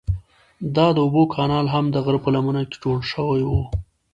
دا 0.75 0.87
د 0.95 0.97
اوبو 1.05 1.23
کانال 1.35 1.65
هم 1.73 1.85
د 1.91 1.95
غره 2.05 2.19
په 2.25 2.29
لمنه 2.35 2.61
کې 2.69 2.77
جوړ 2.83 2.97
شوی 3.11 3.41
و. 3.45 3.51